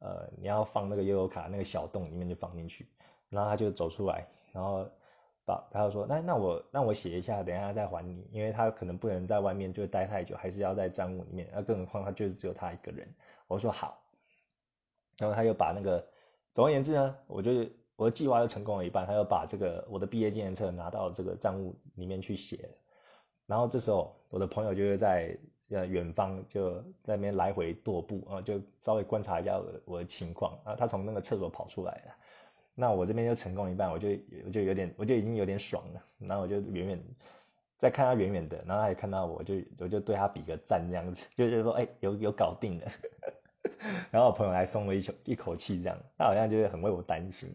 [0.00, 2.86] 呃，你要放那个悠游卡那个小洞里面就放进去，
[3.30, 4.86] 然后他就走出来，然后
[5.46, 13.08] 把他就说，那那我那我写一下，等一下再还你，因为他可能不能在外面就待太久，还是要在账务里面，那更何况他就是只有他一个人。
[13.46, 13.98] 我说好，
[15.16, 16.06] 然后他又把那个，
[16.52, 17.50] 总而言之呢，我就
[17.96, 22.68] 我的计划又成功了一半，他又把这个我的毕业纪念册拿到这个账务里面去写，
[23.46, 25.36] 然后这时候我的朋友就会在。
[25.70, 30.76] 呃，远方就在那边来回踱步啊，就稍微观察一下我我的情况啊。
[30.76, 32.14] 他从那个厕所跑出来了，
[32.74, 34.10] 那我这边就成功一半，我就
[34.44, 36.04] 我就有点，我就已经有点爽了。
[36.18, 37.02] 然后我就远远
[37.78, 42.86] 再看他远远的，然后他也看到我，就我就对他比个赞这样子，就是说哎，有有搞定了。
[44.12, 47.50] 然后我朋友还松了一口一口气，这样他好像就是很为我担心。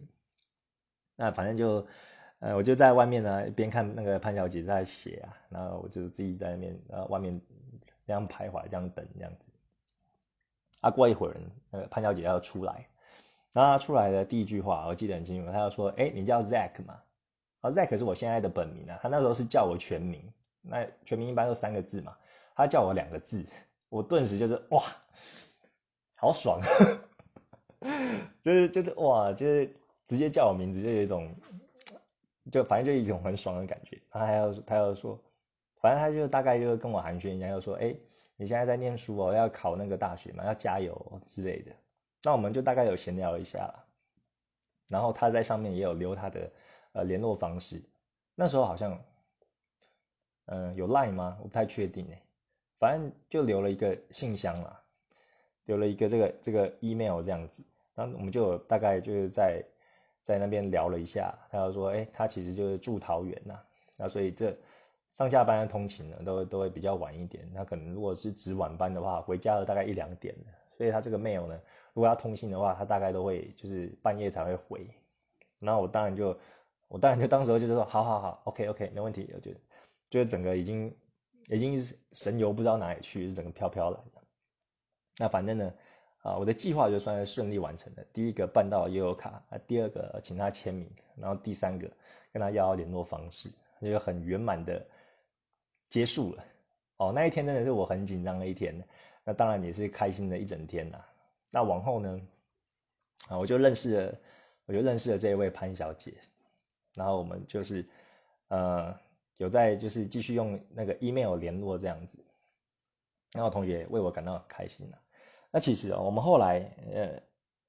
[1.16, 1.86] 那反正就
[2.40, 7.40] 呃，我就在外面呢，一边看那个潘小姐在写啊，然后我就自己在那边呃外面。
[8.08, 9.52] 这样徘徊，这样等，这样子。
[10.82, 11.38] 啊，过一会儿，
[11.70, 12.88] 那个潘小姐要出来，
[13.54, 17.00] 然后她出来的第一句话，我记得很清楚，她要说：“哎，你叫 Zack 吗？”
[17.62, 18.98] 啊，Zack 是我现在的本名啊。
[19.00, 20.24] 他那时候是叫我全名，
[20.62, 22.18] 那全名一般都三个字嘛，
[22.56, 23.46] 他叫我两个字，
[23.90, 24.82] 我顿时就是哇，
[26.16, 26.60] 好爽，
[28.42, 29.72] 就是就是哇，就是
[30.08, 31.32] 直接叫我名字，就有一种，
[32.52, 34.02] 就反正就一种很爽的感觉。
[34.10, 35.20] 他还要他要说。
[35.82, 37.96] 反正他就大概就跟我寒暄一下，就说：“哎，
[38.36, 41.72] 你现在在念书哦，要考那个大学嘛，要加油之类的。”
[42.22, 43.74] 那我们就大概有闲聊一下，
[44.90, 46.52] 然后他在上面也有留他的
[46.92, 47.82] 呃联络方式。
[48.36, 49.02] 那时候好像，
[50.48, 51.38] 嗯，有 Line 吗？
[51.40, 52.22] 我不太确定哎，
[52.78, 54.84] 反正就留了一个信箱啦，
[55.64, 57.64] 留了一个这个这个 email 这样子。
[57.96, 59.64] 然后我们就大概就是在
[60.24, 63.60] 在那边聊了一下，他就说，哎，他其实就是住桃园呐，
[63.98, 64.56] 那所以这
[65.14, 67.52] 上下班的通勤呢，都都会比较晚一点。
[67.54, 70.36] 他可能如果是值晚班的话，回家了大概一两点
[70.78, 71.60] 所以他这个 mail 呢。
[71.94, 74.88] 如果要通信的话，他大概都会就是半夜才会回，
[75.58, 76.38] 那我当然就
[76.88, 79.60] 我当然就当时候就是说好好好，OK OK 没问题，我觉得
[80.10, 80.96] 就是整个已经
[81.50, 81.78] 已经
[82.14, 84.22] 神游不知道哪里去，是整个飘飘然的。
[85.18, 85.74] 那反正呢，
[86.22, 88.04] 啊我的计划就算是顺利完成了。
[88.14, 91.90] 第一个办到悠游卡，啊第二个请他签名，然后第三个
[92.32, 93.50] 跟他要联络方式，
[93.82, 94.86] 就很圆满的
[95.90, 96.46] 结束了。
[96.98, 98.84] 哦，那一天真的是我很紧张的一天，
[99.24, 101.00] 那当然也是开心的一整天呐。
[101.50, 102.22] 那往后呢？
[103.30, 104.20] 啊，我就认识了，
[104.66, 106.14] 我就认识了这一位潘小姐，
[106.96, 107.88] 然后我们就是，
[108.50, 108.98] 呃，
[109.38, 112.18] 有在就是继续用那个 email 联络这样子，
[113.34, 115.00] 然后同学为我感到很开心啊。
[115.52, 117.22] 那其实我们后来，呃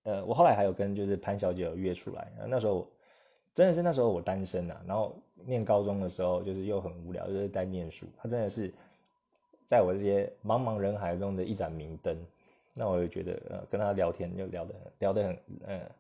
[0.03, 2.89] 呃，我后来还有跟就是潘小姐有约出来，那时候
[3.55, 5.17] 真的是那时候我单身呐，然后
[5.47, 8.73] 念高中的时候就是又很无聊，就是在念书，她真的是
[9.67, 12.17] 在我这些茫茫人海中的一盏明灯。
[12.73, 15.91] 那我就觉得，呃，跟他聊天就聊得很聊得很，呃，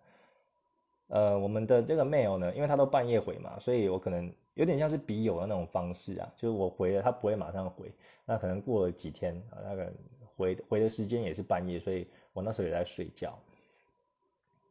[1.09, 7.93] 呃，我们的这个 mail 呢，因为他都半夜回嘛，所以我可能有点像是笔友的那种方式啊，就是我回了，他不会马上回，
[8.25, 9.93] 那可能过了几天啊，那个
[10.41, 13.39] 回回的时间也是半夜，所以我那时候也在睡觉。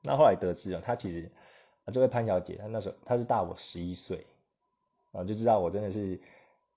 [0.04, 1.30] 那后来得知啊，他其实
[1.86, 4.26] 啊，这位潘小姐，她那时候她是大我十一岁，
[5.12, 6.20] 啊，就知道我真的是，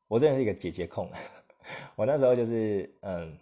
[0.07, 1.11] 我真的是一个姐姐控，
[1.97, 3.39] 我那时候就是嗯。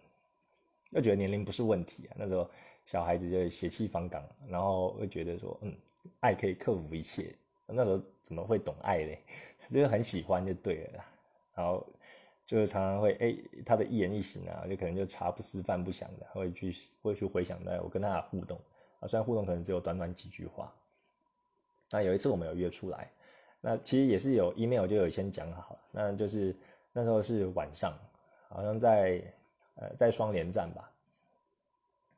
[0.93, 2.51] 又觉得年龄不是问题啊，那时候
[2.85, 5.73] 小孩子就血气方刚，然后会觉得说，嗯，
[6.19, 7.33] 爱可以克服一切。
[7.69, 9.23] 那时候怎么会懂爱嘞？
[9.73, 11.05] 就是很喜欢就对了。
[11.55, 11.87] 然后
[12.51, 18.59] 就是常常会，哎，他的一言一行啊，就可能就茶不思饭不想的，会去会去回想到我跟他的互动
[18.99, 20.75] 啊，虽然互动可能只有短短几句话。
[21.93, 23.09] 那有一次我们有约出来，
[23.61, 26.57] 那其实也是有 email 就有先讲好，那就是
[26.93, 27.97] 那时候是晚上，
[28.49, 29.23] 好像在。
[29.77, 30.93] 呃，在双连站吧，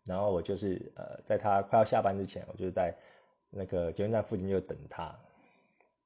[0.04, 2.92] 然后我就是呃，在他快要下班之前，我就是在
[3.50, 5.14] 那个捷运站附近就等他，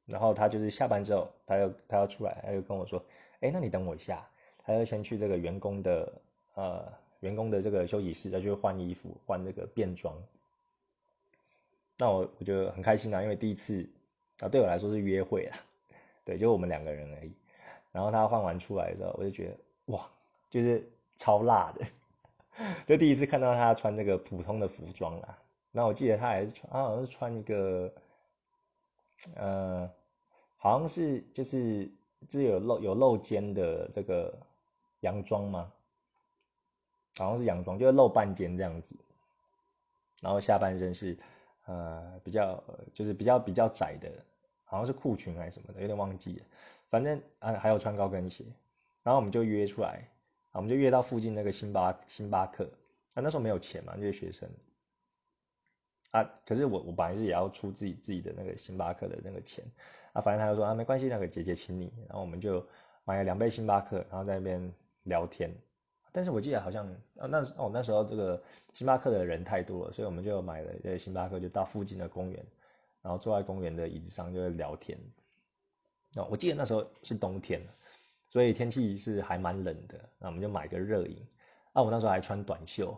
[0.04, 3.02] 然后他就是下班之后，他又他要出来，他就跟我说，
[3.40, 4.26] 哎，那你等我一下，
[4.58, 6.12] 他要先去这个员工的
[6.54, 10.14] 呃员工的这个休息室，再去换衣服，换那个便装。
[11.98, 13.88] 那我我就很开心啊，因为第一次
[14.40, 15.58] 啊，对我来说是约会啊，
[16.24, 17.32] 对，就我们两个人而已。
[17.92, 20.08] 然后他换完出来的时候，我就觉得哇，
[20.50, 20.88] 就是。
[21.18, 21.86] 超辣的，
[22.84, 25.38] 就第一次看到他穿这个普通的服装啦。
[25.72, 27.90] 那我记得他还是穿，他好像是穿一个，
[29.34, 29.90] 呃，
[30.58, 31.90] 好像是就是
[32.30, 34.36] 是有露有露肩的这个
[35.00, 35.72] 洋装吗？
[37.18, 38.94] 好像是洋装，就是露半肩这样子。
[40.20, 41.16] 然后下半身是
[41.66, 42.62] 呃比较
[42.94, 44.10] 就是比较比较窄的，
[44.64, 46.44] 好像是裤裙还是什么的，有点忘记了。
[46.88, 48.44] 反正啊还有穿高跟鞋。
[49.02, 50.08] 然后我们就约出来。
[50.52, 52.64] 我们就约到附近那个星巴星巴克，
[53.12, 54.48] 啊，那时候没有钱嘛，就是学生，
[56.12, 59.62] 啊，可是我我本来是也要出自己自己的那个星巴克的那个钱，
[60.16, 62.64] 啊，反正他就说啊没关系，那个姐姐请你，然后我们就
[63.04, 65.54] 买了两杯星巴克，然后在那边聊天，
[66.12, 66.86] 但是我记得好像
[67.18, 72.44] 啊那哦那时候这个星巴克的人太多了，所以我们就买了这个星巴克，就到附近的公园，
[73.02, 74.98] 然后坐在公园的椅子上就聊天，
[76.16, 77.60] 哦，我记得那时候是冬天。
[78.28, 81.24] 所以天气是还蛮冷的，那我们就买个热饮。
[81.72, 82.94] 啊，我那时候还穿短袖，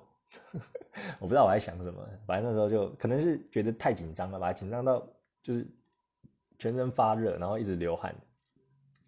[1.21, 5.07] 我不知道我在想什么，反正那时候就可能是觉得太紧张了吧，紧张到
[5.43, 5.69] 就是
[6.59, 8.15] 全身发热，然后一直流汗，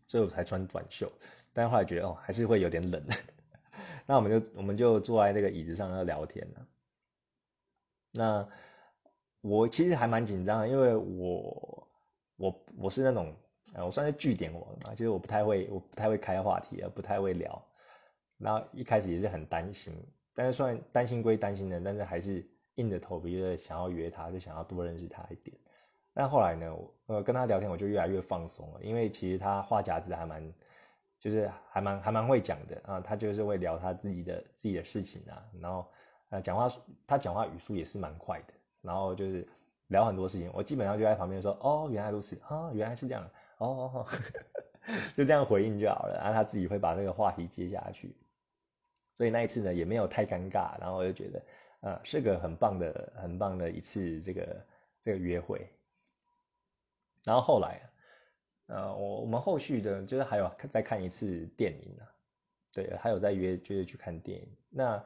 [0.06, 1.10] 所以我才穿短袖。
[1.52, 3.02] 但后来觉得哦，还是会有点冷。
[4.06, 6.66] 那我们就我们就坐在那个椅子上要聊天了。
[8.12, 8.48] 那
[9.40, 11.88] 我其实还蛮紧张的，因为我
[12.36, 13.34] 我我是那种。
[13.76, 17.64] 我算是据点我嘛，就是我不太会，我不太会开话题，不太会聊。
[18.36, 19.94] 然后一开始也是很担心，
[20.34, 25.56] 但是算担心归担心的，但是还是硬着头皮的想要约他，就想要多认识他一点。
[26.12, 30.52] 但后来呢，呃，跟他聊天我就越来越放松了，因为其实他话匣子还蛮，
[31.18, 33.00] 就是还蛮还蛮会讲的啊。
[33.00, 35.86] 他就是会聊他自己的自己的事情啊，然后
[36.30, 36.68] 呃讲话
[37.06, 39.46] 他讲话语速也是蛮快的，然后就是
[39.88, 43.28] 聊很多事情，我基本上就在旁边说，哦，原来如此啊，原来是这样。
[43.58, 44.06] 哦，
[45.14, 48.16] 就这样回应就好了，然后他自己会把那个话题接下去，
[49.14, 51.42] 所以那一次呢也没有太尴尬，然后我就觉得
[51.80, 54.66] 呃，是个很棒的、很棒的一次这个
[55.04, 55.70] 这个约会。
[57.24, 57.90] 然后后来，
[58.66, 62.02] 呃，我我们后续的就是还有再看一次电影呢，
[62.72, 64.48] 对，还有再约就是去看电影。
[64.70, 65.04] 那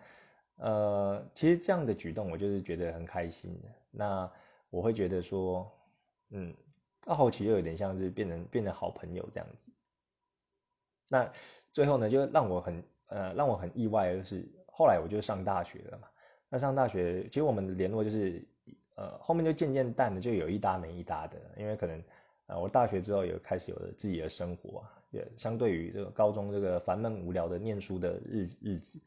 [0.56, 3.68] 呃，其实这样的举动我就是觉得很开心的。
[3.90, 4.30] 那
[4.70, 5.70] 我会觉得说，
[6.30, 6.54] 嗯，
[7.00, 9.72] 到后期又有点像是变成变成好朋友这样子。
[11.08, 11.32] 那
[11.72, 16.08] 最后呢，就让我很呃让我很意外的是，后来我就上大学了嘛。
[16.48, 18.46] 那上大学，其实我们的联络就是
[18.94, 21.36] 呃后面就渐渐淡的，就有一搭没一搭的。
[21.56, 22.02] 因为可能
[22.46, 28.98] 呃我大学之后有开始有了自己的生活，也相对于这个高中这个烦闷无聊的念书的日日子，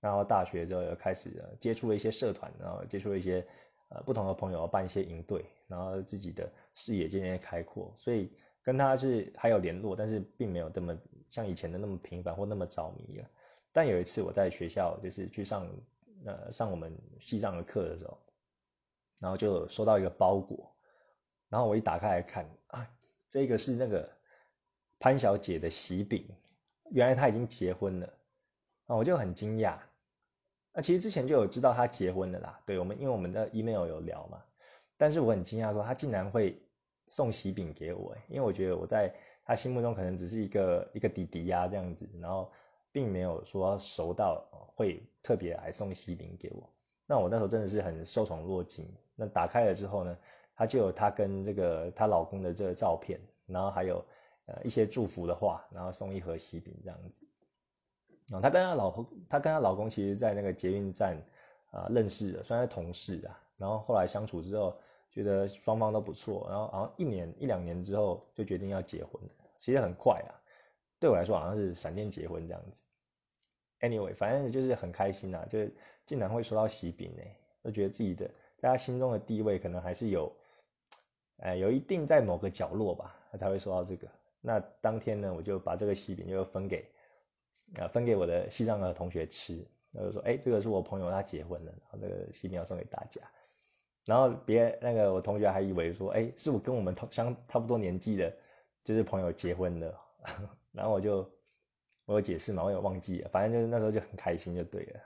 [0.00, 1.30] 然后大学之后又开始
[1.60, 3.46] 接触了一些社团，然后接触了一些
[3.88, 8.30] 呃不同的朋友，办一些营队，然后自己的视野渐渐开阔，所以
[8.62, 10.96] 跟他是还有联络，但是并没有这么。
[11.30, 13.28] 像以前的那么频繁或那么着迷了，
[13.72, 15.66] 但有一次我在学校就是去上
[16.24, 18.16] 呃上我们西藏的课的时候，
[19.20, 20.74] 然后就收到一个包裹，
[21.48, 22.88] 然后我一打开来看啊，
[23.28, 24.10] 这个是那个
[24.98, 26.28] 潘小姐的喜饼，
[26.90, 28.06] 原来她已经结婚了
[28.86, 29.78] 啊，我就很惊讶。
[30.72, 34.42] 那其实之前就有知道她结婚了啦，对我们因为我们的 email 有聊嘛，
[34.96, 36.60] 但是我很惊讶说她竟然会
[37.08, 39.14] 送喜饼给我，因为我觉得我在。
[39.46, 42.50] 她心目中可能只是一个一个弟弟呀这样子，然后
[42.90, 44.42] 并没有说熟到
[44.74, 46.66] 会特别来送喜饼给我。
[47.04, 48.90] 那我那时候真的是很受宠若惊。
[49.14, 50.16] 那打开了之后呢，
[50.54, 54.04] 他就有他跟这个她老公的这个照片，然后还有
[54.46, 57.26] 呃一些祝福的话，然后送一盒喜饼这样子。
[58.30, 61.16] 然后她跟她老婆，她跟她老公其实在那个捷运站
[61.70, 63.40] 啊认识的，算是同事啊。
[63.56, 64.76] 然后后来相处之后。
[65.10, 69.22] 觉得双方都不错，然后好像一年一两年之后就决定要结婚
[69.60, 70.34] 其实很快啊，
[70.98, 72.82] 对我来说好像是闪电结婚这样子。
[73.78, 75.72] Anyway，反正就是很开心啊，就是
[76.04, 77.22] 竟然会收到喜饼呢，
[77.62, 78.28] 就觉得自己的
[78.64, 80.34] 大家心中的地位可能还是有，
[81.36, 84.08] 哎，有一定在某个角落吧，他才会说到这个。
[84.40, 86.82] 那当天呢，我就把这个喜饼就分给
[87.78, 93.20] 啊分给我的西藏的同学吃，他就说，哎，这个是我朋友他结婚了，然后这个喜饼要送给大家。
[94.06, 98.34] 然后别那个我同学还以为说，哎，是我跟我们同相差不多年纪的，
[98.82, 100.00] 就是朋友结婚了。
[100.72, 101.30] 然后我就
[102.06, 105.00] 我有解释嘛，我有忘记了，反正就是那时候就很开心就对了。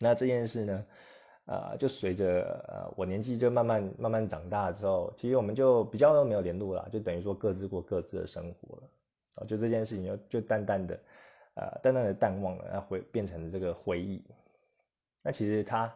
[0.00, 0.84] 那这件事呢，
[1.46, 8.82] 呃，就随着呃我年纪就慢慢慢慢长大之后，其实我们就比较没有联络了，就等于说各自过各自的生活了。
[9.36, 11.00] 啊，就这件事情就就淡淡的，
[11.54, 14.24] 呃，淡淡的淡忘了，然后回变成了这个回忆。
[15.22, 15.92] 那其实他。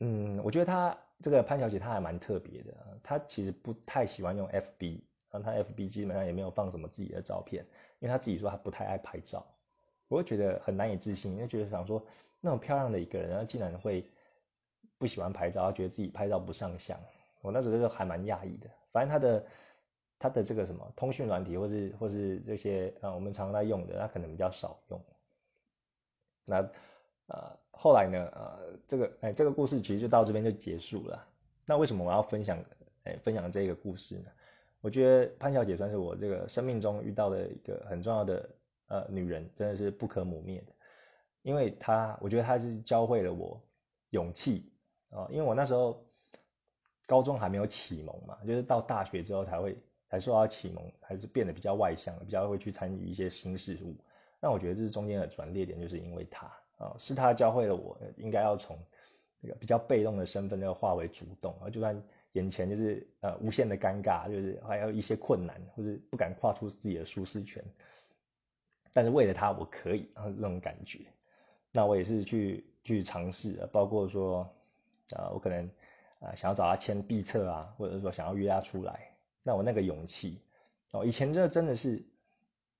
[0.00, 7.64] 嗯，我觉得她这个潘小姐她还蛮特别的，她其实不太喜欢用 FB，然后她 FB 基本上也没有放什么自己的照片，
[7.98, 9.44] 因为她自己说她不太爱拍照，
[10.06, 12.00] 我会觉得很难以置信，因为觉得想说
[12.40, 14.08] 那么漂亮的一个人，然后竟然会
[14.98, 16.98] 不喜欢拍照，他觉得自己拍照不上相，
[17.40, 18.68] 我那时候就还蛮讶异的。
[18.92, 19.46] 反正他的
[20.18, 25.00] 他的这个什么通讯软体，或是或是这些啊我们常在用的，她可能比较少用，
[26.44, 26.56] 那
[27.28, 27.58] 呃。
[27.80, 28.18] 后来呢？
[28.34, 31.24] 呃，这个哎，这个故事其实就到这边就结束了。
[31.64, 32.58] 那为什么我要分享
[33.04, 34.24] 哎分享这个故事呢？
[34.80, 38.50] 我觉得潘小姐算是我这个生命中遇到的一个很重要的
[38.88, 40.72] 呃女人，真的是不可磨灭的。
[41.42, 43.62] 因为她，我觉得她是教会了我
[44.10, 44.67] 勇气
[45.10, 45.26] 啊。
[45.30, 46.04] 因为我那时候
[47.06, 49.76] 高中还没有启蒙嘛，就是到大学之后才会
[50.08, 53.94] 才说到启蒙，还是变得比较外向，比较会去参与一些新事物。
[54.40, 56.50] 那我觉得这是中间的转捩点，就是因为他。
[56.78, 58.78] 啊，是他教会了我，应该要从
[59.42, 61.52] 这个比较被动的身份，要化为主动。
[61.60, 62.00] 而，就算
[62.34, 67.60] 眼前就是呃无限的尴尬，就是还有一些困难，或是不敢跨出自己的舒适圈，
[68.92, 71.00] 但是为了他，我可以啊这种感觉。
[71.72, 74.48] 那我也是去去尝试，包括说，
[75.16, 75.70] 啊，我可能
[76.20, 80.42] 啊想要找他签毕册啊，或者说想要约他出来，那我那个勇气，
[80.92, 82.04] 哦，以前这真的是，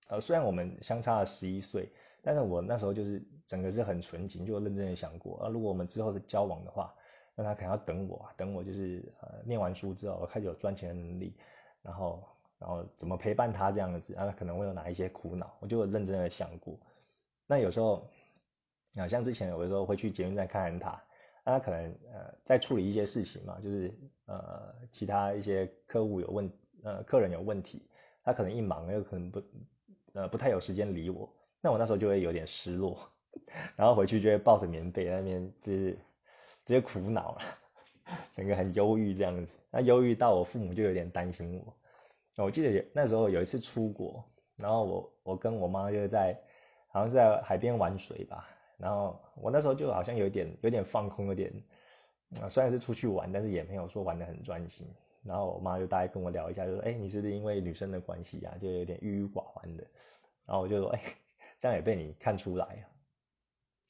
[0.09, 1.91] 呃，虽然我们相差了十一岁。
[2.21, 6.93] 但是我那时候就是整个是很纯情，就认真的想过啊，如果我们之后的交往的话，
[7.37, 11.37] 那他可能要等我，等我就是呃念完书之后，我开始有赚钱的能力，
[11.81, 12.29] 然后
[12.59, 16.77] 然后怎么陪伴他这样子啊，可能会有哪一些苦恼，我就认真的想过。
[17.47, 18.11] 那有时候
[18.97, 21.03] 啊，像之前有的时候会去捷运站看看他，
[21.51, 23.93] 他可能呃在处理一些事情嘛，就是
[24.27, 27.89] 呃其他一些客户有问呃客人有问题，
[28.23, 29.43] 他可能一忙又可能不
[30.13, 31.33] 呃不太有时间理我。
[31.61, 32.99] 那我那时候就会有点失落，
[33.77, 35.93] 然后回去就会抱着棉被在那边，就是
[36.67, 37.41] 直接苦恼了，
[38.33, 39.59] 整个很忧郁这样子。
[39.71, 42.45] 那忧郁到我父母就有点担心我。
[42.45, 44.23] 我记得那时候有一次出国，
[44.59, 46.39] 然后我我跟我妈就在
[46.89, 48.49] 好像是在海边玩水吧，
[48.79, 51.53] 然后我那时候就好像有点有点放空，有点
[52.41, 54.87] 啊，虽然是出去玩，但是也没有说玩的很专心。
[55.25, 59.85] 然后我妈就大概跟我聊一下，就说：“哎，你是不是因为女生的关系啊，就有点郁郁寡欢的？”
[60.47, 61.03] 然后我就说：“哎，
[61.59, 62.85] 这样也被你看出来啊。”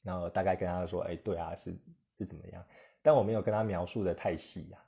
[0.01, 1.71] 然后大概跟她说：“哎，对啊，是
[2.17, 2.65] 是怎么样？”
[3.01, 4.79] 但我没有跟她描述的太细呀。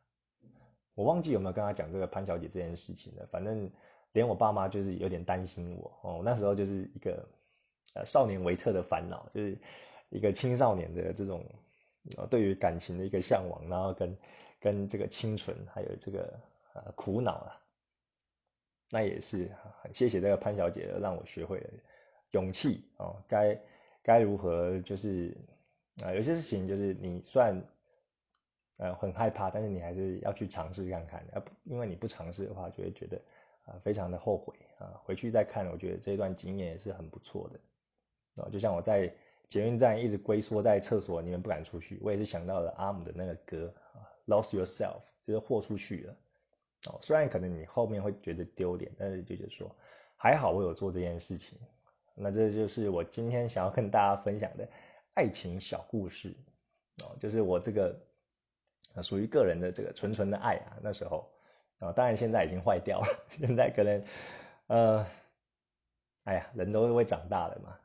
[0.96, 3.26] 我忘记有没有跟她讲这个潘小姐这件事情了。
[3.28, 3.72] 反正
[4.12, 6.22] 连我爸妈就是有点担心我哦。
[6.26, 7.26] 那时候就是一个
[7.94, 9.58] 呃少年维特的烦恼，就是
[10.12, 11.44] 一个青少年的这种
[12.30, 14.16] 对于感情的一个向往，然后跟。
[14.64, 16.40] 跟这个清纯，还有这个
[16.76, 17.58] 呃苦恼啊，
[18.92, 19.50] 那也是
[19.82, 21.70] 很谢谢这个潘小姐，让我学会了
[22.30, 23.60] 勇气哦，该
[24.04, 25.36] 该如何就是
[26.04, 27.60] 啊，有些事情就是你虽然
[28.78, 33.20] 呃很害怕，但是你还是要去尝试看看，啊，因为你不尝试的话，就会觉得
[33.64, 34.94] 啊非常的后悔啊。
[35.04, 38.50] 回去再看，我觉得这段经验也是很不错的啊。
[38.52, 39.12] 就像我在
[39.52, 44.00] 捷运站一直龟缩在厕所里面不敢出去，我也是想到了阿姆的那个歌啊。
[44.28, 46.14] Lost yourself，就是豁出去了
[46.90, 46.98] 哦。
[47.02, 49.70] 虽然可能你后面会觉得丢脸，但是就是说
[50.16, 51.60] 还好我有做这件事情。
[52.16, 54.66] 那这就是我今天想要跟大家分享的
[55.16, 56.34] 爱情小故事
[57.04, 58.00] 哦，就是我这个
[59.04, 60.78] 属于个人的这个纯纯的爱啊。
[60.82, 61.30] 那时候
[61.80, 64.04] 啊，当然现在已经坏掉了， 现在可能
[64.68, 65.06] 呃，
[66.24, 67.78] 哎呀，人都会长大的嘛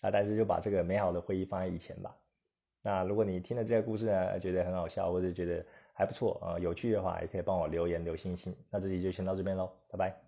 [0.00, 2.14] 啊，但是就把这个美好的回忆放在以前吧。
[2.82, 8.54] 那如果你听了这个故事呢，觉得很好笑，或者觉得还不错啊，有趣的话，也可以帮我留言留星星。
[8.70, 10.25] 那这期就先到这边喽，拜拜。